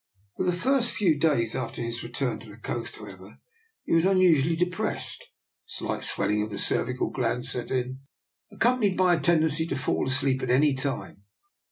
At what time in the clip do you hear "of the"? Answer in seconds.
6.41-6.57